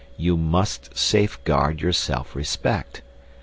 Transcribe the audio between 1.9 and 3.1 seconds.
self respect.